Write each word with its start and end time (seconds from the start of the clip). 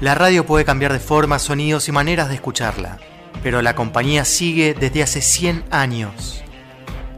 La 0.00 0.14
radio 0.14 0.46
puede 0.46 0.64
cambiar 0.64 0.92
de 0.92 1.00
forma, 1.00 1.40
sonidos 1.40 1.88
y 1.88 1.92
maneras 1.92 2.28
de 2.28 2.36
escucharla, 2.36 2.98
pero 3.42 3.62
la 3.62 3.74
compañía 3.74 4.24
sigue 4.24 4.74
desde 4.74 5.02
hace 5.02 5.20
100 5.20 5.64
años. 5.72 6.44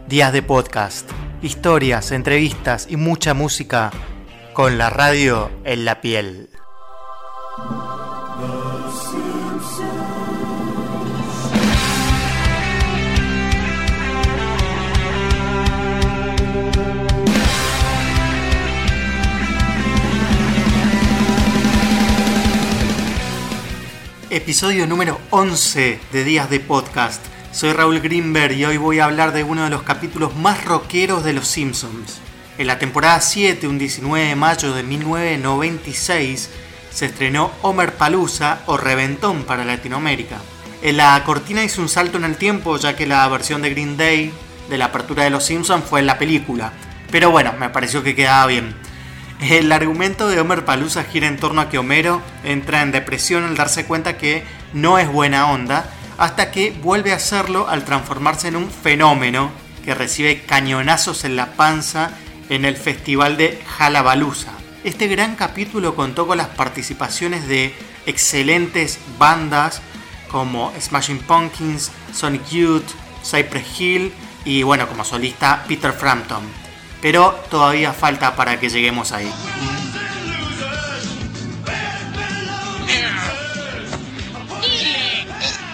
Días 0.09 0.33
de 0.33 0.43
podcast, 0.43 1.07
historias, 1.43 2.11
entrevistas 2.11 2.87
y 2.89 2.97
mucha 2.97 3.35
música 3.35 3.91
con 4.55 4.79
la 4.79 4.89
radio 4.89 5.51
en 5.65 5.85
la 5.85 6.01
piel. 6.01 6.50
Episodio 24.33 24.87
número 24.87 25.21
11 25.31 25.99
de 26.13 26.23
Días 26.23 26.49
de 26.49 26.61
Podcast. 26.61 27.21
Soy 27.51 27.73
Raúl 27.73 27.99
Greenberg 27.99 28.53
y 28.53 28.65
hoy 28.65 28.77
voy 28.77 29.01
a 29.01 29.07
hablar 29.07 29.33
de 29.33 29.43
uno 29.43 29.65
de 29.65 29.71
los 29.71 29.83
capítulos 29.83 30.37
más 30.37 30.65
rockeros 30.65 31.25
de 31.25 31.33
Los 31.33 31.49
Simpsons. 31.49 32.21
En 32.57 32.69
la 32.69 32.79
temporada 32.79 33.21
7, 33.21 33.67
un 33.67 33.77
19 33.77 34.29
de 34.29 34.37
mayo 34.37 34.73
de 34.73 34.85
1996, 34.85 36.49
se 36.93 37.07
estrenó 37.07 37.51
Homer 37.63 37.95
Palooza 37.95 38.61
o 38.67 38.77
Reventón 38.77 39.43
para 39.43 39.65
Latinoamérica. 39.65 40.37
En 40.81 40.99
la 40.99 41.21
cortina 41.25 41.65
hizo 41.65 41.83
un 41.83 41.89
salto 41.89 42.17
en 42.17 42.25
el 42.25 42.37
tiempo 42.37 42.77
ya 42.77 42.95
que 42.95 43.09
la 43.09 43.27
versión 43.27 43.63
de 43.63 43.71
Green 43.71 43.97
Day 43.97 44.33
de 44.69 44.79
la 44.79 44.85
apertura 44.85 45.25
de 45.25 45.31
Los 45.31 45.45
Simpsons 45.45 45.85
fue 45.85 45.99
en 45.99 46.07
la 46.07 46.19
película. 46.19 46.73
Pero 47.11 47.33
bueno, 47.33 47.53
me 47.59 47.71
pareció 47.71 48.05
que 48.05 48.15
quedaba 48.15 48.47
bien. 48.47 48.77
El 49.41 49.73
argumento 49.73 50.29
de 50.29 50.39
Homer 50.39 50.67
Palusa 50.67 51.03
gira 51.03 51.27
en 51.27 51.39
torno 51.39 51.63
a 51.63 51.71
que 51.71 51.79
Homero 51.79 52.21
entra 52.45 52.83
en 52.83 52.93
depresión 52.93 53.45
al 53.45 53.57
darse 53.57 53.87
cuenta 53.87 54.19
que 54.19 54.45
no 54.75 54.99
es 54.99 55.09
buena 55.09 55.51
onda, 55.51 55.91
hasta 56.19 56.51
que 56.51 56.73
vuelve 56.83 57.13
a 57.13 57.17
hacerlo 57.17 57.67
al 57.67 57.87
transformarse 57.87 58.49
en 58.49 58.57
un 58.57 58.71
fenómeno 58.71 59.51
que 59.83 59.95
recibe 59.95 60.43
cañonazos 60.43 61.25
en 61.25 61.37
la 61.37 61.53
panza 61.53 62.11
en 62.51 62.67
el 62.67 62.77
festival 62.77 63.39
de 63.39 63.59
Jalabalusa. 63.67 64.53
Este 64.85 65.09
gran 65.09 65.37
capítulo 65.37 65.95
contó 65.95 66.27
con 66.27 66.37
las 66.37 66.49
participaciones 66.49 67.49
de 67.49 67.75
excelentes 68.05 68.99
bandas 69.19 69.81
como 70.31 70.71
Smashing 70.79 71.21
Pumpkins, 71.21 71.91
Sonic 72.13 72.47
Youth, 72.51 72.91
Cypress 73.25 73.81
Hill 73.81 74.13
y 74.45 74.65
bueno, 74.65 74.87
como 74.87 75.03
solista 75.03 75.65
Peter 75.67 75.93
Frampton 75.93 76.70
pero 77.01 77.33
todavía 77.51 77.93
falta 77.93 78.37
para 78.37 78.59
que 78.59 78.69
lleguemos 78.69 79.13
ahí. 79.13 79.33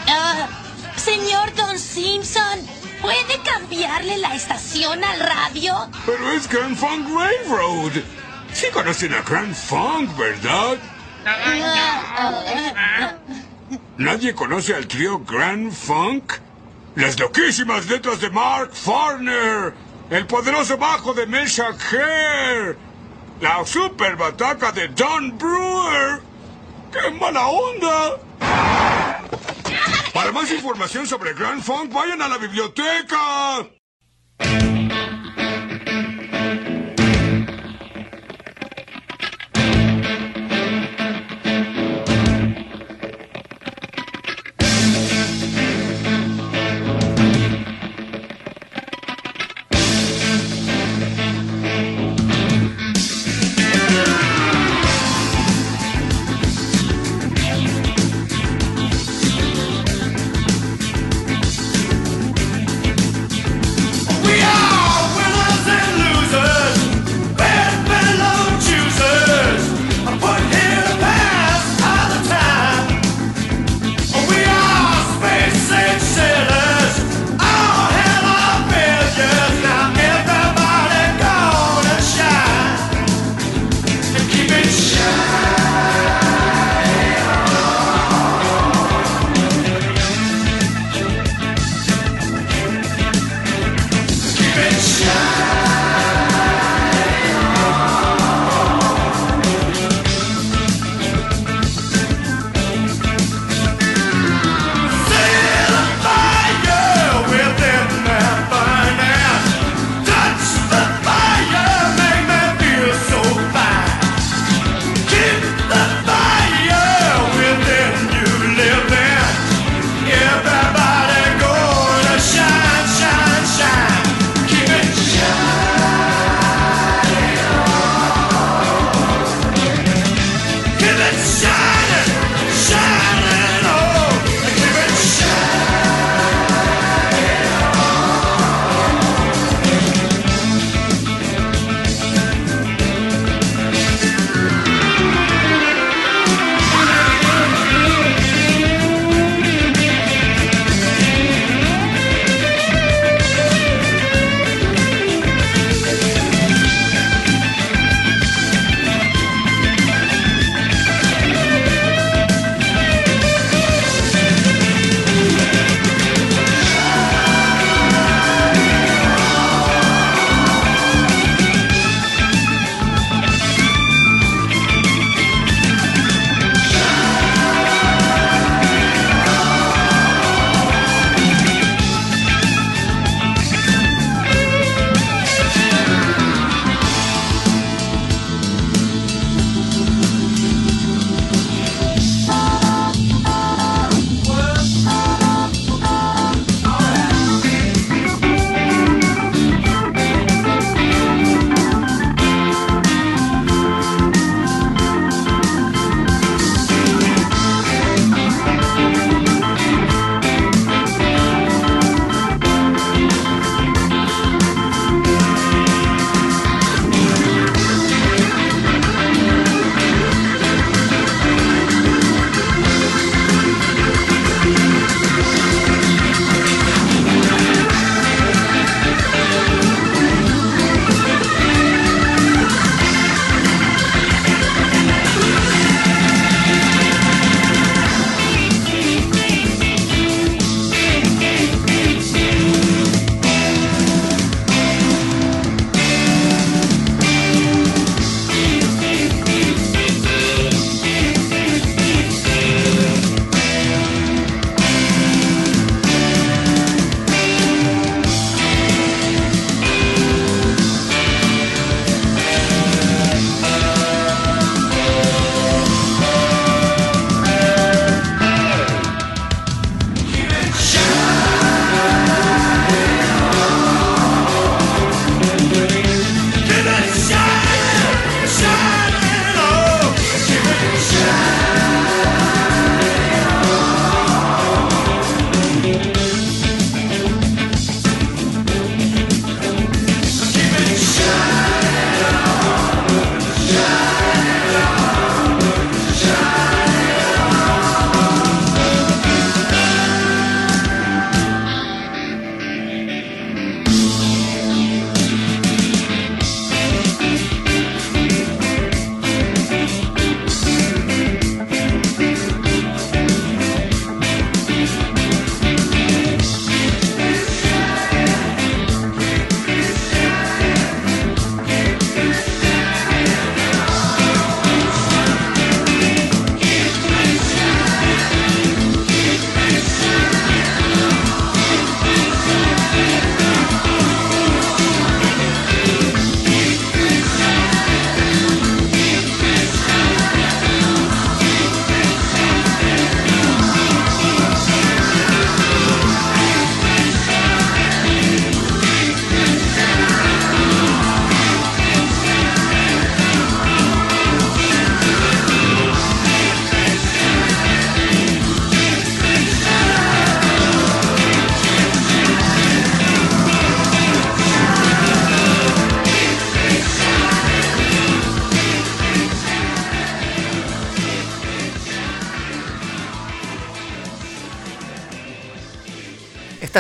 Ah, 0.09 0.49
señor 0.97 1.55
Don 1.55 1.79
Simpson, 1.79 2.61
¿puede 3.01 3.41
cambiarle 3.45 4.19
la 4.19 4.35
estación 4.35 5.03
al 5.03 5.21
radio? 5.21 5.75
Pero 6.05 6.33
es 6.33 6.49
Grand 6.49 6.77
Funk 6.77 7.09
Railroad. 7.09 7.93
Sí 8.53 8.67
conocen 8.73 9.13
a 9.15 9.23
Grand 9.23 9.55
Funk, 9.55 10.17
¿verdad? 10.17 10.77
¿Nadie 13.99 14.35
conoce 14.35 14.75
al 14.75 14.87
trío 14.87 15.19
Grand 15.21 15.73
Funk? 15.73 16.35
Las 16.95 17.19
loquísimas 17.19 17.87
letras 17.87 18.21
de 18.21 18.31
Mark 18.31 18.71
Farner 18.73 19.75
el 20.11 20.27
poderoso 20.27 20.77
bajo 20.77 21.15
de 21.15 21.27
Mesha 21.27 21.69
Hare, 21.69 22.77
la 23.41 23.65
super 23.65 24.17
bataca 24.17 24.73
de 24.73 24.89
Don 24.89 25.37
Brewer. 25.37 26.21
¡Qué 26.93 27.11
mala 27.11 27.47
onda! 27.49 28.19
Para 30.15 30.33
más 30.33 30.51
información 30.51 31.07
sobre 31.07 31.35
Grand 31.35 31.63
Funk, 31.63 31.93
vayan 31.93 32.23
a 32.23 32.29
la 32.29 32.39
biblioteca. 32.39 33.67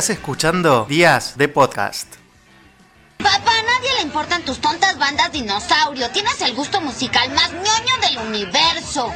Estás 0.07 0.19
escuchando 0.19 0.87
Días 0.89 1.37
de 1.37 1.49
Podcast. 1.49 2.07
Papá, 3.19 3.59
a 3.59 3.63
nadie 3.63 3.93
le 3.97 4.03
importan 4.03 4.45
tus 4.45 4.61
tontas 4.61 4.97
bandas 5.01 5.33
dinosaurio. 5.33 6.09
Tienes 6.11 6.41
el 6.43 6.55
gusto 6.55 6.81
musical 6.81 7.29
más 7.33 7.53
ñoño 7.53 7.97
del 8.03 8.19
universo. 8.29 9.13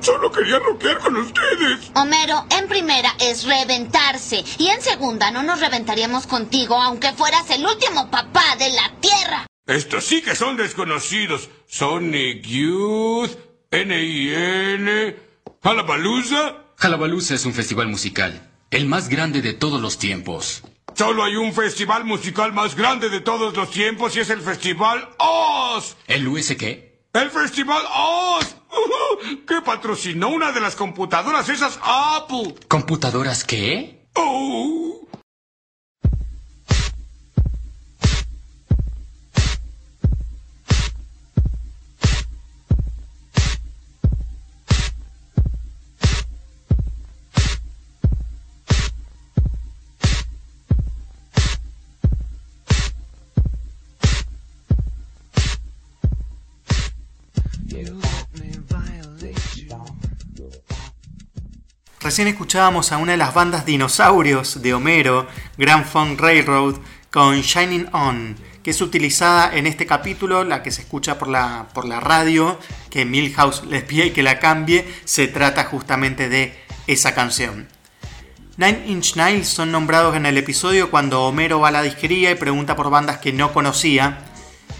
Solo 0.00 0.32
quería 0.32 0.58
rockear 0.58 1.00
con 1.00 1.16
ustedes. 1.16 1.90
Homero, 1.96 2.46
en 2.48 2.66
primera 2.66 3.10
es 3.20 3.44
reventarse. 3.44 4.42
Y 4.56 4.68
en 4.68 4.80
segunda 4.80 5.30
no 5.30 5.42
nos 5.42 5.60
reventaríamos 5.60 6.26
contigo 6.26 6.80
aunque 6.80 7.12
fueras 7.12 7.50
el 7.50 7.66
último 7.66 8.10
papá 8.10 8.56
de 8.58 8.70
la 8.70 8.90
Tierra. 8.98 9.46
Estos 9.66 10.02
sí 10.02 10.22
que 10.22 10.34
son 10.34 10.56
desconocidos. 10.56 11.50
Sonic 11.66 12.42
Youth, 12.46 13.32
N.I.N., 13.70 15.14
Halabaluza. 15.60 16.54
Halabaluza 16.78 17.34
es 17.34 17.44
un 17.44 17.52
festival 17.52 17.88
musical, 17.88 18.55
el 18.70 18.86
más 18.86 19.08
grande 19.08 19.42
de 19.42 19.52
todos 19.52 19.80
los 19.80 19.98
tiempos. 19.98 20.62
Solo 20.94 21.24
hay 21.24 21.36
un 21.36 21.52
festival 21.52 22.04
musical 22.04 22.52
más 22.52 22.74
grande 22.74 23.10
de 23.10 23.20
todos 23.20 23.54
los 23.54 23.70
tiempos 23.70 24.16
y 24.16 24.20
es 24.20 24.30
el 24.30 24.40
Festival 24.40 25.08
Oz. 25.18 25.96
¿El 26.06 26.26
USK? 26.26 26.62
El 27.12 27.30
Festival 27.30 27.82
Oz. 27.94 28.56
que 29.46 29.60
patrocinó 29.62 30.28
una 30.28 30.52
de 30.52 30.60
las 30.60 30.74
computadoras 30.74 31.48
esas 31.48 31.78
Apple. 31.82 32.54
¿Computadoras 32.68 33.44
qué? 33.44 34.06
Oh. 34.14 35.05
Recién 62.06 62.28
escuchábamos 62.28 62.92
a 62.92 62.98
una 62.98 63.12
de 63.12 63.18
las 63.18 63.34
bandas 63.34 63.66
dinosaurios 63.66 64.62
de 64.62 64.74
Homero, 64.74 65.26
Grand 65.58 65.84
Funk 65.84 66.20
Railroad, 66.20 66.76
con 67.10 67.40
Shining 67.40 67.88
On, 67.92 68.36
que 68.62 68.70
es 68.70 68.80
utilizada 68.80 69.56
en 69.56 69.66
este 69.66 69.86
capítulo, 69.86 70.44
la 70.44 70.62
que 70.62 70.70
se 70.70 70.82
escucha 70.82 71.18
por 71.18 71.26
la, 71.26 71.66
por 71.74 71.84
la 71.84 71.98
radio, 71.98 72.60
que 72.90 73.04
Milhouse 73.04 73.64
les 73.66 73.82
pide 73.82 74.12
que 74.12 74.22
la 74.22 74.38
cambie, 74.38 74.86
se 75.04 75.26
trata 75.26 75.64
justamente 75.64 76.28
de 76.28 76.56
esa 76.86 77.14
canción. 77.14 77.66
Nine 78.56 78.84
Inch 78.86 79.16
Nails 79.16 79.48
son 79.48 79.72
nombrados 79.72 80.14
en 80.14 80.26
el 80.26 80.38
episodio 80.38 80.90
cuando 80.90 81.24
Homero 81.24 81.58
va 81.58 81.68
a 81.68 81.72
la 81.72 81.82
disquería 81.82 82.30
y 82.30 82.36
pregunta 82.36 82.76
por 82.76 82.88
bandas 82.88 83.18
que 83.18 83.32
no 83.32 83.52
conocía, 83.52 84.18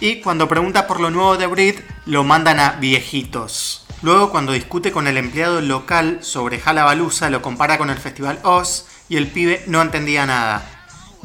y 0.00 0.20
cuando 0.20 0.48
pregunta 0.48 0.86
por 0.86 1.00
lo 1.00 1.10
nuevo 1.10 1.36
de 1.36 1.46
Brit, 1.46 1.80
lo 2.04 2.24
mandan 2.24 2.60
a 2.60 2.72
viejitos. 2.72 3.86
Luego, 4.02 4.30
cuando 4.30 4.52
discute 4.52 4.92
con 4.92 5.06
el 5.06 5.16
empleado 5.16 5.60
local 5.60 6.18
sobre 6.20 6.60
Halabalusa, 6.62 7.30
lo 7.30 7.40
compara 7.40 7.78
con 7.78 7.88
el 7.88 7.96
Festival 7.96 8.38
Oz 8.42 8.86
y 9.08 9.16
el 9.16 9.26
pibe 9.26 9.64
no 9.66 9.80
entendía 9.80 10.26
nada. 10.26 10.64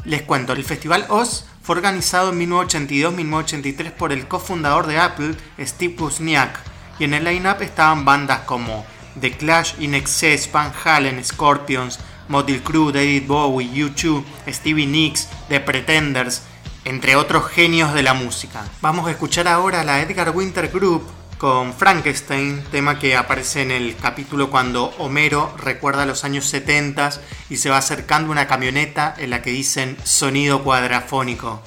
Les 0.04 0.22
cuento, 0.22 0.52
el 0.54 0.64
Festival 0.64 1.04
Oz 1.10 1.44
fue 1.62 1.76
organizado 1.76 2.32
en 2.32 2.50
1982-1983 2.50 3.92
por 3.92 4.12
el 4.12 4.26
cofundador 4.26 4.86
de 4.86 4.98
Apple, 4.98 5.34
Steve 5.60 5.94
Wozniak, 5.98 6.58
y 6.98 7.04
en 7.04 7.14
el 7.14 7.24
line-up 7.24 7.60
estaban 7.60 8.04
bandas 8.04 8.40
como 8.40 8.84
The 9.20 9.32
Clash, 9.32 9.74
In 9.78 9.94
Excess, 9.94 10.50
Van 10.50 10.72
Halen, 10.84 11.22
Scorpions, 11.22 12.00
Motley 12.28 12.60
Crue, 12.60 12.92
David 12.92 13.26
Bowie, 13.26 13.68
U2, 13.68 14.24
Stevie 14.48 14.86
Nicks, 14.86 15.28
The 15.48 15.60
Pretenders, 15.60 16.42
entre 16.84 17.16
otros 17.16 17.48
genios 17.48 17.94
de 17.94 18.02
la 18.02 18.14
música. 18.14 18.64
Vamos 18.80 19.06
a 19.06 19.10
escuchar 19.10 19.48
ahora 19.48 19.84
la 19.84 20.00
Edgar 20.00 20.30
Winter 20.30 20.68
Group 20.68 21.02
con 21.38 21.74
Frankenstein, 21.74 22.62
tema 22.70 23.00
que 23.00 23.16
aparece 23.16 23.62
en 23.62 23.72
el 23.72 23.96
capítulo 23.96 24.48
cuando 24.48 24.94
Homero 24.98 25.52
recuerda 25.58 26.06
los 26.06 26.22
años 26.22 26.46
70 26.46 27.10
y 27.50 27.56
se 27.56 27.68
va 27.68 27.78
acercando 27.78 28.30
una 28.30 28.46
camioneta 28.46 29.12
en 29.18 29.30
la 29.30 29.42
que 29.42 29.50
dicen 29.50 29.96
sonido 30.04 30.62
cuadrafónico. 30.62 31.60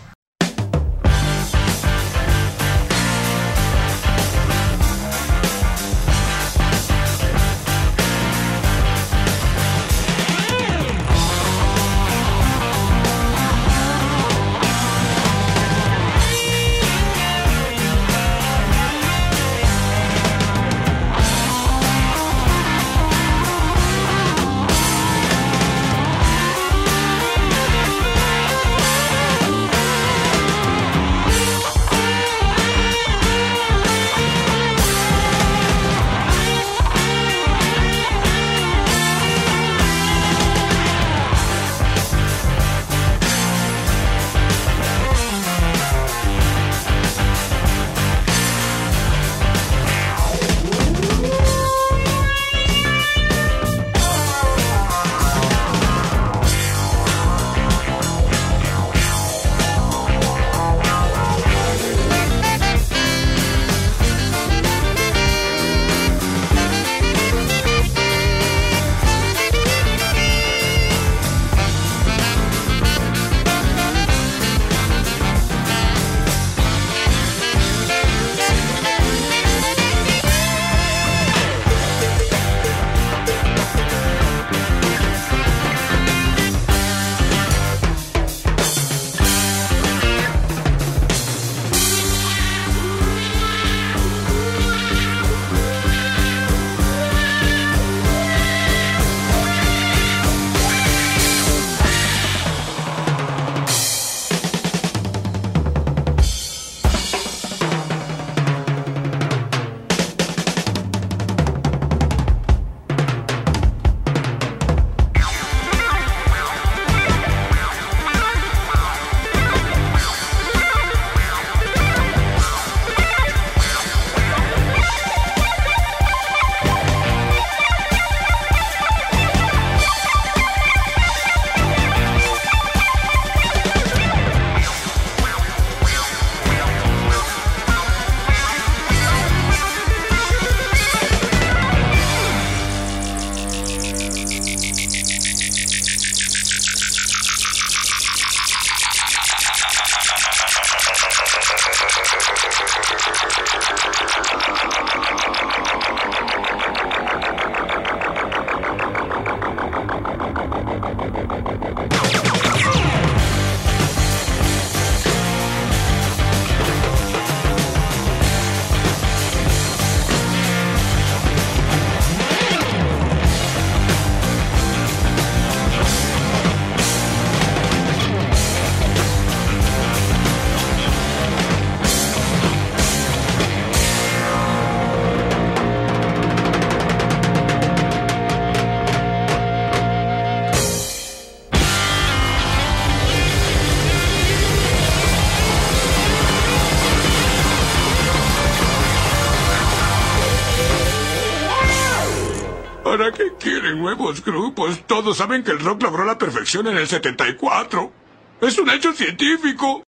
¿Para 202.97 203.11
qué 203.11 203.33
quieren 203.37 203.79
nuevos 203.79 204.23
grupos? 204.23 204.79
Todos 204.87 205.17
saben 205.17 205.43
que 205.43 205.51
el 205.51 205.59
rock 205.59 205.83
logró 205.83 206.05
la 206.05 206.17
perfección 206.17 206.65
en 206.67 206.77
el 206.77 206.87
74. 206.87 207.91
Es 208.39 208.57
un 208.57 208.69
hecho 208.69 208.93
científico. 208.93 209.83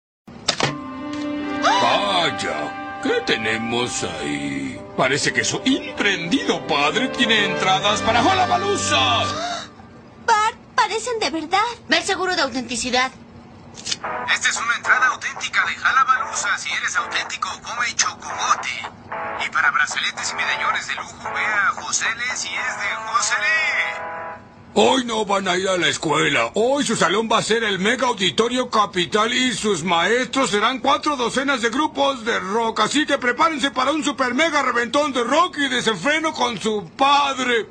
Vaya, 1.62 3.00
¿qué 3.04 3.22
tenemos 3.24 4.04
ahí? 4.06 4.82
Parece 4.98 5.32
que 5.34 5.44
su 5.44 5.62
imprendido 5.66 6.66
padre 6.66 7.10
tiene 7.10 7.46
entradas 7.46 8.02
para 8.02 8.24
Hullabalooza. 8.24 8.98
Bart, 10.26 10.58
parecen 10.74 11.20
de 11.20 11.30
verdad. 11.30 11.60
Ve 11.88 12.02
seguro 12.02 12.36
de 12.36 12.42
autenticidad. 12.42 13.12
Esta 14.34 14.50
es 14.50 14.58
una 14.58 14.76
entrada 14.76 15.08
auténtica 15.08 15.66
de 15.66 15.76
Jalabaluza. 15.76 16.58
Si 16.58 16.72
eres 16.72 16.96
auténtico, 16.96 17.50
come 17.62 17.96
chocobote. 17.96 18.84
Y 19.46 19.50
para 19.50 19.72
brazaletes 19.72 20.32
y 20.32 20.36
medallones 20.36 20.88
de 20.88 20.96
lujo, 20.96 21.34
ve 21.34 21.46
a 21.46 21.68
Josele 21.82 22.36
si 22.36 22.50
es 22.50 22.78
de 22.78 22.96
Josele. 23.08 24.16
Hoy 24.78 25.06
no 25.06 25.26
van 25.26 25.48
a 25.48 25.56
ir 25.56 25.70
a 25.70 25.78
la 25.78 25.88
escuela. 25.88 26.52
Hoy 26.54 26.84
su 26.84 26.98
salón 26.98 27.30
va 27.32 27.38
a 27.38 27.42
ser 27.42 27.64
el 27.64 27.80
Mega 27.80 28.08
Auditorio 28.08 28.70
Capital 28.70 29.34
y 29.34 29.54
sus 29.54 29.86
maestros 29.86 30.50
serán 30.50 30.80
cuatro 30.80 31.16
docenas 31.16 31.62
de 31.62 31.70
grupos 31.70 32.26
de 32.26 32.38
rock. 32.40 32.82
Así 32.82 33.06
que 33.06 33.18
prepárense 33.18 33.72
para 33.72 33.92
un 33.92 34.04
super 34.04 34.34
mega 34.34 34.62
reventón 34.64 35.14
de 35.14 35.24
rock 35.24 35.60
y 35.60 35.70
desenfreno 35.70 36.34
con 36.34 36.60
su 36.60 36.92
padre. 36.98 37.68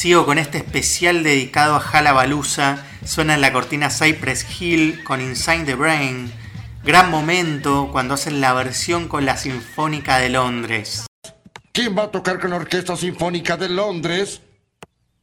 Sigo 0.00 0.24
con 0.24 0.38
este 0.38 0.56
especial 0.56 1.22
dedicado 1.22 1.74
a 1.74 1.78
Halabalusa. 1.78 2.86
Suena 3.04 3.34
en 3.34 3.42
la 3.42 3.52
cortina 3.52 3.90
Cypress 3.90 4.46
Hill 4.58 5.04
con 5.04 5.20
Inside 5.20 5.66
the 5.66 5.74
Brain. 5.74 6.32
Gran 6.82 7.10
momento 7.10 7.90
cuando 7.92 8.14
hacen 8.14 8.40
la 8.40 8.54
versión 8.54 9.08
con 9.08 9.26
la 9.26 9.36
Sinfónica 9.36 10.16
de 10.16 10.30
Londres. 10.30 11.04
¿Quién 11.72 11.98
va 11.98 12.04
a 12.04 12.10
tocar 12.10 12.40
con 12.40 12.48
la 12.48 12.56
Orquesta 12.56 12.96
Sinfónica 12.96 13.58
de 13.58 13.68
Londres? 13.68 14.40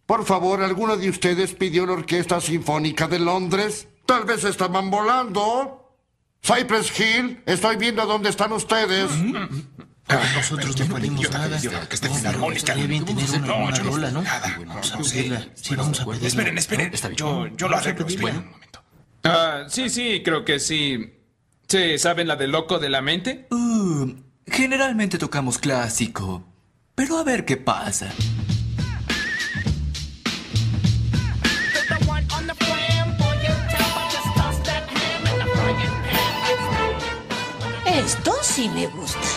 Por 0.06 0.24
favor, 0.26 0.62
¿alguno 0.62 0.96
de 0.96 1.10
ustedes 1.10 1.56
pidió 1.56 1.88
la 1.88 1.94
Orquesta 1.94 2.40
Sinfónica 2.40 3.08
de 3.08 3.18
Londres? 3.18 3.88
Tal 4.06 4.26
vez 4.26 4.44
estaban 4.44 4.92
volando. 4.92 5.98
Cypress 6.44 7.00
Hill, 7.00 7.42
estoy 7.48 7.78
viendo 7.78 8.06
dónde 8.06 8.30
están 8.30 8.52
ustedes. 8.52 9.10
Nosotros 10.10 10.80
no 10.80 10.96
pedimos 10.96 11.32
nada. 11.32 11.60
Que 11.60 11.96
esté 11.96 12.88
bien 12.88 13.06
tener 13.06 13.30
una, 13.30 13.72
rola, 13.80 14.12
¿no? 14.12 14.24
Vamos 14.66 14.94
a 14.94 14.98
pedirla. 14.98 15.48
Sí, 15.56 15.76
vamos 15.76 16.00
a 16.00 16.06
pedirla. 16.06 16.28
Esperen, 16.28 16.58
esperen. 16.58 17.16
Yo, 17.16 17.48
yo 17.48 17.68
lo 17.68 17.78
arreglo. 17.78 18.08
Esperen 18.08 18.38
un 18.38 18.52
momento. 18.52 18.84
Ah, 19.24 19.66
sí, 19.68 19.90
sí, 19.90 20.22
creo 20.24 20.46
que 20.46 20.60
sí. 20.60 21.14
Sí, 21.68 21.98
¿saben 21.98 22.30
la 22.30 22.38
de 22.38 22.48
loco 22.48 22.80
de 22.80 22.90
la 22.90 23.02
mente? 23.02 23.48
Uh, 23.52 24.14
generalmente 24.46 25.18
tocamos 25.18 25.58
clásico. 25.58 26.46
Pero 26.96 27.18
a 27.18 27.24
ver 27.24 27.44
qué 27.44 27.58
pasa. 27.58 28.10
Esto 37.86 38.34
sí 38.42 38.70
me 38.70 38.88
gusta. 38.88 39.37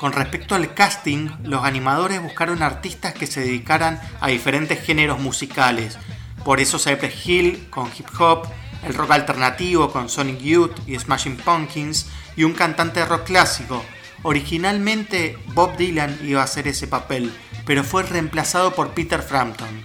Con 0.00 0.14
respecto 0.14 0.54
al 0.54 0.72
casting, 0.72 1.28
los 1.42 1.62
animadores 1.62 2.22
buscaron 2.22 2.62
artistas 2.62 3.12
que 3.12 3.26
se 3.26 3.40
dedicaran 3.42 4.00
a 4.22 4.28
diferentes 4.28 4.82
géneros 4.82 5.20
musicales. 5.20 5.98
Por 6.42 6.58
eso 6.58 6.78
Cypress 6.78 7.26
Hill 7.26 7.68
con 7.68 7.88
hip 7.88 8.06
hop, 8.18 8.48
el 8.82 8.94
rock 8.94 9.10
alternativo 9.10 9.92
con 9.92 10.08
Sonic 10.08 10.38
Youth 10.38 10.74
y 10.86 10.98
Smashing 10.98 11.36
Pumpkins 11.36 12.06
y 12.34 12.44
un 12.44 12.54
cantante 12.54 13.00
de 13.00 13.04
rock 13.04 13.24
clásico. 13.24 13.84
Originalmente 14.22 15.36
Bob 15.48 15.76
Dylan 15.76 16.18
iba 16.24 16.40
a 16.40 16.44
hacer 16.44 16.66
ese 16.66 16.86
papel, 16.86 17.30
pero 17.66 17.84
fue 17.84 18.02
reemplazado 18.02 18.74
por 18.74 18.92
Peter 18.92 19.20
Frampton. 19.20 19.84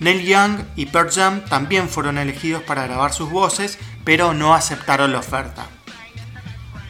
Neil 0.00 0.22
Young 0.22 0.64
y 0.76 0.84
Pearl 0.84 1.10
Jam 1.10 1.46
también 1.46 1.88
fueron 1.88 2.18
elegidos 2.18 2.62
para 2.62 2.86
grabar 2.86 3.14
sus 3.14 3.30
voces, 3.30 3.78
pero 4.04 4.34
no 4.34 4.52
aceptaron 4.52 5.12
la 5.12 5.20
oferta. 5.20 5.66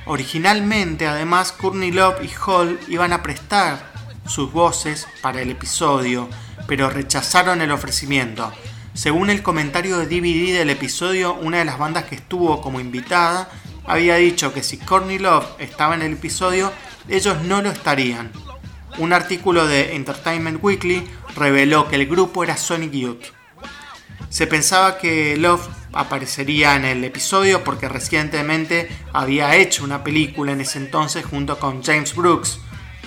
Originalmente, 0.07 1.07
además, 1.07 1.53
Courtney 1.53 1.91
Love 1.91 2.23
y 2.23 2.31
Hall 2.45 2.79
iban 2.89 3.13
a 3.13 3.23
prestar 3.23 3.93
sus 4.27 4.53
voces 4.53 5.07
para 5.23 5.41
el 5.41 5.51
episodio, 5.51 6.29
pero 6.67 6.91
rechazaron 6.91 7.63
el 7.63 7.71
ofrecimiento. 7.71 8.53
Según 8.93 9.31
el 9.31 9.43
comentario 9.43 9.99
de 9.99 10.07
DVD 10.07 10.59
del 10.59 10.71
episodio, 10.71 11.35
una 11.35 11.59
de 11.59 11.65
las 11.65 11.79
bandas 11.79 12.05
que 12.05 12.15
estuvo 12.15 12.61
como 12.61 12.81
invitada 12.81 13.49
había 13.87 14.17
dicho 14.17 14.53
que 14.53 14.63
si 14.63 14.79
Courtney 14.79 15.19
Love 15.19 15.47
estaba 15.59 15.95
en 15.95 16.03
el 16.03 16.13
episodio, 16.13 16.73
ellos 17.09 17.43
no 17.43 17.61
lo 17.61 17.71
estarían. 17.71 18.31
Un 18.99 19.13
artículo 19.13 19.67
de 19.67 19.97
Entertainment 19.97 20.63
Weekly 20.63 21.09
reveló 21.35 21.89
que 21.89 21.97
el 21.97 22.07
grupo 22.07 22.45
era 22.45 22.57
Sonic 22.57 22.93
Youth. 22.93 23.25
Se 24.29 24.47
pensaba 24.47 24.99
que 24.99 25.37
Love 25.37 25.67
aparecería 25.95 26.77
en 26.77 26.85
el 26.85 27.05
episodio 27.05 27.65
porque 27.65 27.89
recientemente 27.89 28.89
había 29.13 29.57
hecho 29.57 29.85
una 29.85 30.05
película 30.05 30.53
en 30.53 30.61
ese 30.61 30.79
entonces 30.79 31.25
junto 31.25 31.59
con 31.59 31.83
James 31.83 32.15
Brooks, 32.15 32.59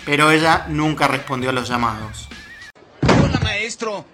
pero 0.06 0.32
ella 0.32 0.66
nunca 0.70 1.08
respondió 1.08 1.50
a 1.50 1.54
los 1.54 1.70
llamados. 1.70 2.28
Hola, 3.02 3.40
maestro. 3.42 4.06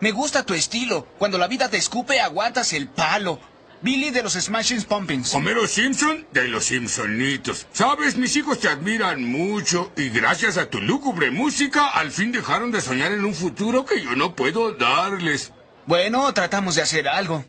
Me 0.00 0.12
gusta 0.12 0.44
tu 0.46 0.54
estilo. 0.54 1.06
Cuando 1.18 1.36
la 1.36 1.46
vida 1.46 1.68
te 1.68 1.76
escupe, 1.76 2.20
aguantas 2.20 2.72
el 2.72 2.88
palo. 2.88 3.38
Billy 3.82 4.10
de 4.10 4.22
los 4.22 4.34
Smashing 4.34 4.82
Pumpkins. 4.82 5.34
Homero 5.34 5.66
Simpson 5.66 6.26
de 6.32 6.48
los 6.48 6.66
Simpsonitos. 6.66 7.66
Sabes, 7.72 8.16
mis 8.16 8.36
hijos 8.36 8.60
te 8.60 8.68
admiran 8.68 9.24
mucho 9.24 9.90
y 9.96 10.10
gracias 10.10 10.58
a 10.58 10.68
tu 10.68 10.80
lúgubre 10.80 11.30
música 11.30 11.86
al 11.88 12.10
fin 12.10 12.30
dejaron 12.30 12.70
de 12.70 12.82
soñar 12.82 13.12
en 13.12 13.24
un 13.24 13.34
futuro 13.34 13.86
que 13.86 14.02
yo 14.02 14.14
no 14.16 14.34
puedo 14.34 14.72
darles. 14.72 15.52
Bueno, 15.86 16.32
tratamos 16.34 16.74
de 16.74 16.82
hacer 16.82 17.08
algo. 17.08 17.44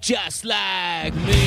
Just 0.00 0.44
like 0.46 1.14
me. 1.14 1.39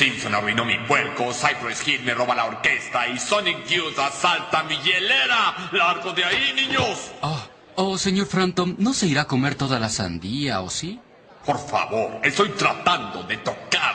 Simpson 0.00 0.34
arruinó 0.34 0.64
mi 0.64 0.78
puerco, 0.78 1.30
Cypress 1.30 1.86
Hill 1.86 2.00
me 2.04 2.14
roba 2.14 2.34
la 2.34 2.46
orquesta 2.46 3.06
y 3.06 3.18
Sonic 3.18 3.66
Youth 3.66 3.98
asalta 3.98 4.62
mi 4.62 4.74
hielera. 4.78 5.68
¡Largo 5.72 6.14
de 6.14 6.24
ahí, 6.24 6.54
niños! 6.54 7.10
Oh, 7.20 7.46
oh, 7.74 7.98
señor 7.98 8.26
Frampton, 8.26 8.76
¿no 8.78 8.94
se 8.94 9.08
irá 9.08 9.20
a 9.20 9.26
comer 9.26 9.56
toda 9.56 9.78
la 9.78 9.90
sandía, 9.90 10.62
o 10.62 10.70
sí? 10.70 10.98
Por 11.44 11.58
favor, 11.58 12.18
estoy 12.22 12.48
tratando 12.52 13.24
de 13.24 13.36
tocar. 13.36 13.94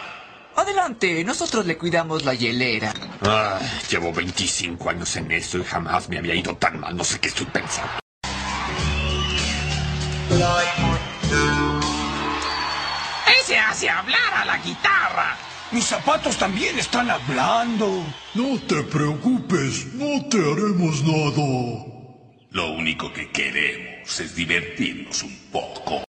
Adelante, 0.55 1.23
nosotros 1.23 1.65
le 1.65 1.75
cuidamos 1.75 2.23
la 2.23 2.35
hielera. 2.35 2.93
Ah, 3.23 3.57
llevo 3.89 4.13
25 4.13 4.87
años 4.87 5.15
en 5.15 5.31
esto 5.31 5.57
y 5.57 5.63
jamás 5.63 6.07
me 6.07 6.19
había 6.19 6.35
ido 6.35 6.55
tan 6.55 6.81
mal. 6.81 6.95
No 6.95 7.03
sé 7.03 7.19
qué 7.19 7.29
estoy 7.29 7.47
pensando. 7.47 7.93
Ese 13.41 13.57
hace 13.57 13.89
hablar 13.89 14.33
a 14.35 14.45
la 14.45 14.57
guitarra. 14.59 15.35
Mis 15.75 15.87
zapatos 15.87 16.37
también 16.37 16.79
están 16.79 17.11
hablando. 17.11 18.01
No 18.33 18.57
te 18.61 18.81
preocupes, 18.83 19.93
no 19.95 20.25
te 20.29 20.37
haremos 20.37 21.03
nada. 21.03 21.85
Lo 22.51 22.71
único 22.77 23.11
que 23.11 23.29
queremos 23.29 24.17
es 24.21 24.33
divertirnos 24.37 25.21
un 25.23 25.37
poco. 25.51 26.04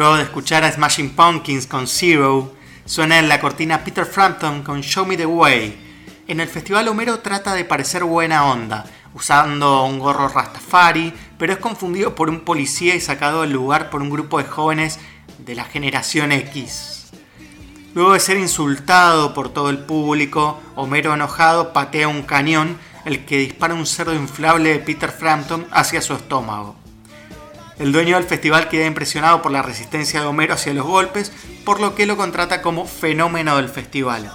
Luego 0.00 0.16
de 0.16 0.22
escuchar 0.22 0.64
a 0.64 0.72
Smashing 0.72 1.10
Pumpkins 1.10 1.66
con 1.66 1.86
Zero, 1.86 2.54
suena 2.86 3.18
en 3.18 3.28
la 3.28 3.38
cortina 3.38 3.84
Peter 3.84 4.06
Frampton 4.06 4.62
con 4.62 4.80
Show 4.80 5.04
Me 5.04 5.14
the 5.14 5.26
Way. 5.26 6.22
En 6.26 6.40
el 6.40 6.48
festival 6.48 6.88
Homero 6.88 7.18
trata 7.18 7.52
de 7.52 7.66
parecer 7.66 8.04
buena 8.04 8.46
onda, 8.46 8.86
usando 9.12 9.84
un 9.84 9.98
gorro 9.98 10.28
rastafari, 10.28 11.12
pero 11.36 11.52
es 11.52 11.58
confundido 11.58 12.14
por 12.14 12.30
un 12.30 12.40
policía 12.40 12.94
y 12.94 13.00
sacado 13.02 13.42
del 13.42 13.52
lugar 13.52 13.90
por 13.90 14.00
un 14.00 14.08
grupo 14.08 14.38
de 14.38 14.44
jóvenes 14.44 14.98
de 15.36 15.54
la 15.54 15.64
generación 15.64 16.32
X. 16.32 17.10
Luego 17.92 18.14
de 18.14 18.20
ser 18.20 18.38
insultado 18.38 19.34
por 19.34 19.50
todo 19.50 19.68
el 19.68 19.80
público, 19.80 20.62
Homero 20.76 21.12
enojado 21.12 21.74
patea 21.74 22.08
un 22.08 22.22
cañón, 22.22 22.78
el 23.04 23.26
que 23.26 23.36
dispara 23.36 23.74
un 23.74 23.84
cerdo 23.84 24.14
inflable 24.14 24.70
de 24.70 24.78
Peter 24.78 25.10
Frampton 25.10 25.66
hacia 25.70 26.00
su 26.00 26.14
estómago. 26.14 26.74
El 27.80 27.92
dueño 27.92 28.16
del 28.16 28.26
festival 28.26 28.68
queda 28.68 28.84
impresionado 28.84 29.40
por 29.40 29.50
la 29.52 29.62
resistencia 29.62 30.20
de 30.20 30.26
Homero 30.26 30.52
hacia 30.52 30.74
los 30.74 30.84
golpes, 30.84 31.32
por 31.64 31.80
lo 31.80 31.94
que 31.94 32.04
lo 32.04 32.18
contrata 32.18 32.60
como 32.60 32.86
fenómeno 32.86 33.56
del 33.56 33.70
festival. 33.70 34.30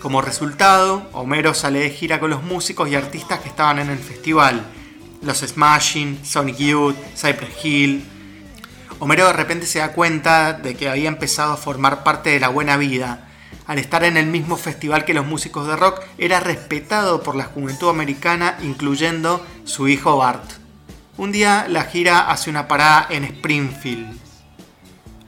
Como 0.00 0.20
resultado, 0.20 1.08
Homero 1.12 1.54
sale 1.54 1.78
de 1.78 1.88
gira 1.88 2.20
con 2.20 2.28
los 2.28 2.42
músicos 2.42 2.90
y 2.90 2.94
artistas 2.94 3.40
que 3.40 3.48
estaban 3.48 3.78
en 3.78 3.88
el 3.88 3.98
festival, 3.98 4.66
los 5.22 5.38
Smashing, 5.38 6.26
Sonic 6.26 6.58
Youth, 6.58 6.96
Cypress 7.16 7.64
Hill. 7.64 8.04
Homero 8.98 9.28
de 9.28 9.32
repente 9.32 9.64
se 9.64 9.78
da 9.78 9.92
cuenta 9.92 10.52
de 10.52 10.74
que 10.74 10.90
había 10.90 11.08
empezado 11.08 11.54
a 11.54 11.56
formar 11.56 12.04
parte 12.04 12.28
de 12.28 12.40
la 12.40 12.48
buena 12.48 12.76
vida. 12.76 13.30
Al 13.66 13.78
estar 13.78 14.04
en 14.04 14.18
el 14.18 14.26
mismo 14.26 14.58
festival 14.58 15.06
que 15.06 15.14
los 15.14 15.24
músicos 15.24 15.66
de 15.66 15.76
rock, 15.76 16.02
era 16.18 16.38
respetado 16.38 17.22
por 17.22 17.34
la 17.34 17.44
juventud 17.44 17.88
americana, 17.88 18.58
incluyendo 18.60 19.42
su 19.64 19.88
hijo 19.88 20.18
Bart. 20.18 20.63
Un 21.16 21.30
día 21.30 21.66
la 21.68 21.84
gira 21.84 22.28
hace 22.28 22.50
una 22.50 22.66
parada 22.66 23.06
en 23.08 23.22
Springfield. 23.22 24.18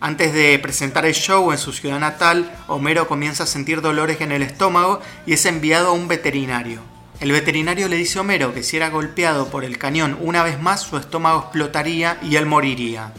Antes 0.01 0.33
de 0.33 0.59
presentar 0.59 1.07
el 1.07 1.15
show 1.15 1.53
en 1.53 1.59
su 1.59 1.73
ciudad 1.73 2.01
natal, 2.01 2.53
Homero 2.67 3.07
comienza 3.07 3.45
a 3.45 3.47
sentir 3.47 3.81
dolores 3.81 4.21
en 4.21 4.33
el 4.33 4.43
estómago 4.43 5.01
y 5.27 5.35
es 5.35 5.47
enviado 5.47 5.89
a 5.89 5.93
un 5.93 6.09
veterinario. 6.09 6.81
El 7.21 7.31
veterinario 7.31 7.89
le 7.89 7.97
dice 7.97 8.19
a 8.19 8.23
Homero 8.23 8.53
que 8.53 8.65
si 8.65 8.77
era 8.77 8.91
golpeado 8.91 9.49
por 9.49 9.65
el 9.65 9.79
cañón 9.79 10.19
una 10.21 10.43
vez 10.43 10.61
más 10.61 10.83
su 10.83 10.97
estómago 10.97 11.43
explotaría 11.43 12.19
y 12.21 12.35
él 12.35 12.47
moriría. 12.47 13.15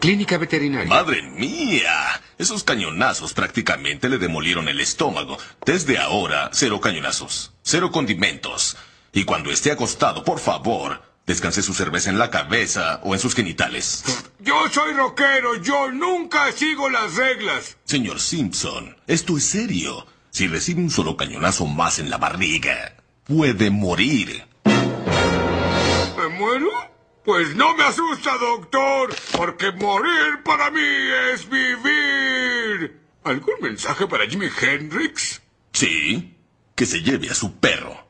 Clínica 0.00 0.38
veterinaria. 0.38 0.88
Madre 0.88 1.22
mía, 1.22 2.20
esos 2.38 2.64
cañonazos 2.64 3.34
prácticamente 3.34 4.08
le 4.08 4.16
demolieron 4.16 4.68
el 4.68 4.80
estómago. 4.80 5.36
Desde 5.66 5.98
ahora, 5.98 6.48
cero 6.52 6.80
cañonazos, 6.80 7.52
cero 7.62 7.90
condimentos. 7.92 8.76
Y 9.12 9.24
cuando 9.24 9.50
esté 9.50 9.70
acostado, 9.70 10.24
por 10.24 10.38
favor, 10.40 11.02
descanse 11.26 11.62
su 11.62 11.74
cerveza 11.74 12.10
en 12.10 12.18
la 12.18 12.30
cabeza 12.30 13.00
o 13.02 13.14
en 13.14 13.20
sus 13.20 13.34
genitales. 13.34 14.04
Yo 14.38 14.54
soy 14.70 14.92
rockero, 14.92 15.56
yo 15.56 15.90
nunca 15.90 16.50
sigo 16.52 16.88
las 16.88 17.16
reglas. 17.16 17.76
Señor 17.84 18.20
Simpson, 18.20 18.96
esto 19.06 19.36
es 19.36 19.44
serio. 19.44 20.06
Si 20.30 20.46
recibe 20.46 20.80
un 20.80 20.90
solo 20.90 21.16
cañonazo 21.16 21.66
más 21.66 21.98
en 21.98 22.10
la 22.10 22.18
barriga, 22.18 22.94
puede 23.24 23.70
morir. 23.70 24.44
¿Me 24.64 26.28
muero? 26.28 26.70
Pues 27.24 27.56
no 27.56 27.74
me 27.76 27.82
asusta, 27.82 28.38
doctor, 28.38 29.12
porque 29.36 29.72
morir 29.72 30.42
para 30.44 30.70
mí 30.70 30.80
es 31.32 31.48
vivir. 31.48 33.00
¿Algún 33.24 33.54
mensaje 33.60 34.06
para 34.06 34.28
Jimi 34.28 34.46
Hendrix? 34.60 35.42
Sí, 35.72 36.36
que 36.76 36.86
se 36.86 37.02
lleve 37.02 37.28
a 37.28 37.34
su 37.34 37.58
perro. 37.58 38.06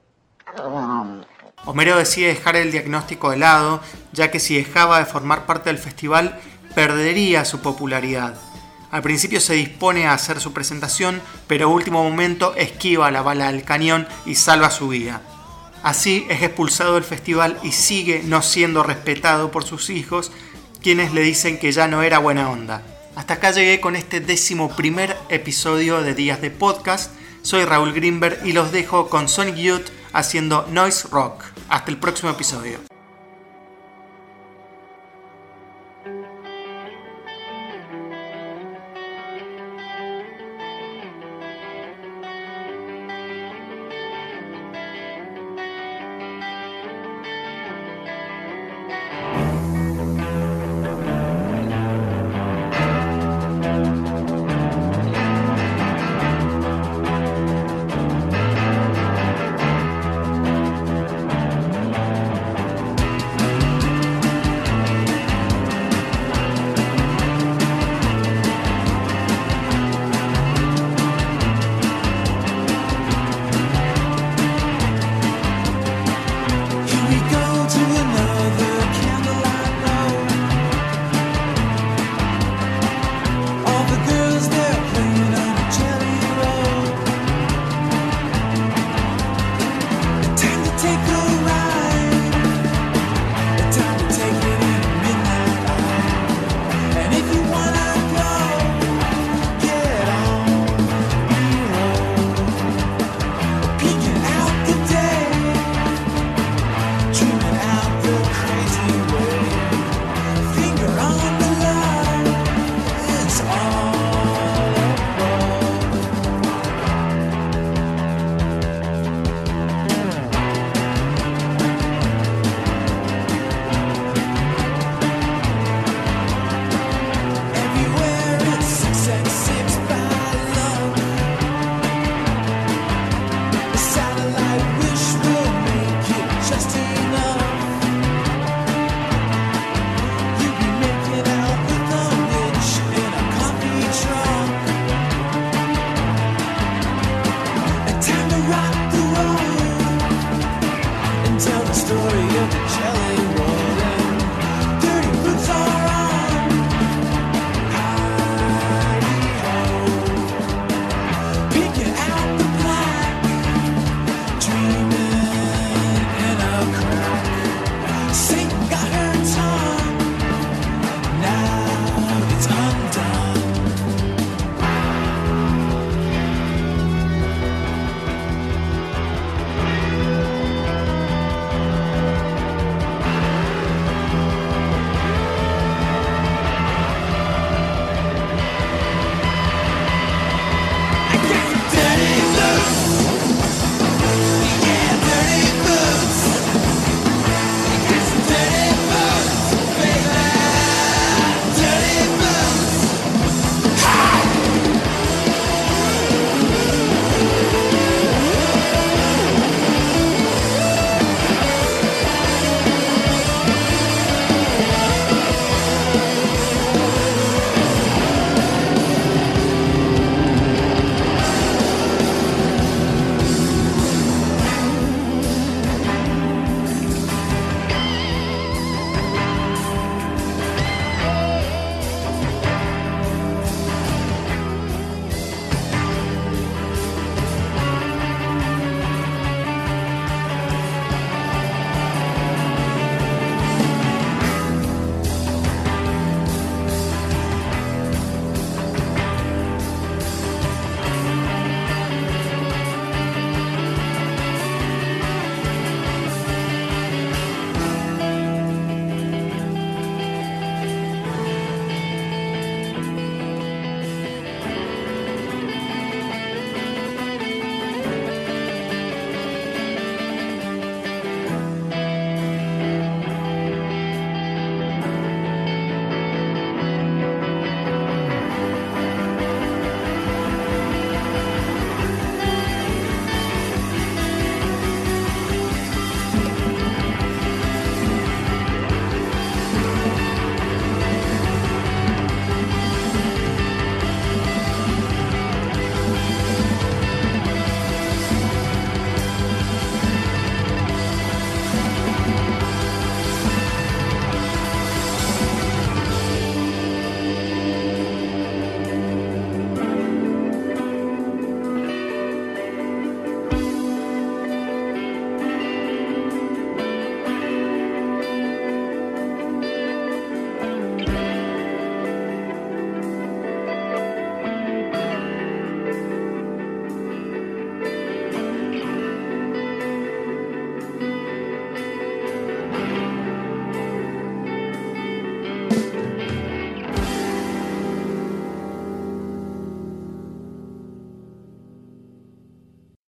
Homero 1.64 1.97
decide 1.97 2.29
dejar 2.29 2.57
el 2.57 2.71
diagnóstico 2.71 3.31
de 3.31 3.38
lado, 3.38 3.81
ya 4.12 4.31
que 4.31 4.40
si 4.40 4.57
dejaba 4.57 4.99
de 4.99 5.07
formar 5.07 5.47
parte 5.47 5.71
del 5.71 5.79
festival, 5.79 6.38
perdería 6.75 7.45
su 7.45 7.61
popularidad. 7.61 8.35
Al 8.90 9.03
principio 9.03 9.40
se 9.40 9.55
dispone 9.55 10.07
a 10.07 10.12
hacer 10.12 10.40
su 10.40 10.53
presentación, 10.53 11.21
pero 11.47 11.66
a 11.66 11.73
último 11.73 12.05
momento 12.05 12.55
esquiva 12.55 13.11
la 13.11 13.23
bala 13.23 13.51
del 13.51 13.64
cañón 13.64 14.07
y 14.27 14.37
salva 14.37 14.71
su 14.71 14.88
vida. 14.88 15.23
Así 15.83 16.27
es 16.31 16.42
expulsado 16.42 16.95
del 16.95 17.05
festival 17.05 17.59
y 17.62 17.73
sigue 17.73 18.23
no 18.25 18.42
siendo 18.42 18.83
respetado 18.83 19.51
por 19.51 19.64
sus 19.64 19.90
hijos, 19.90 20.33
quienes 20.81 21.12
le 21.12 21.23
dicen 21.23 21.59
que 21.59 21.73
ya 21.73 21.88
no 21.88 22.03
era 22.03 22.19
buena 22.19 22.51
onda. 22.51 22.83
Hasta 23.16 23.35
acá 23.35 23.51
llegué 23.51 23.81
con 23.81 23.97
este 23.97 24.21
décimo 24.21 24.75
primer 24.77 25.16
episodio 25.31 26.03
de 26.03 26.14
Días 26.14 26.40
de 26.40 26.51
Podcast. 26.51 27.12
Soy 27.42 27.64
Raúl 27.64 27.92
Greenberg 27.92 28.40
y 28.45 28.53
los 28.53 28.73
dejo 28.73 29.09
con 29.09 29.29
Sonic 29.29 29.57
Youth 29.57 29.95
haciendo 30.12 30.66
Noise 30.71 31.09
Rock. 31.11 31.45
Hasta 31.69 31.90
el 31.90 31.99
próximo 31.99 32.31
episodio. 32.31 32.95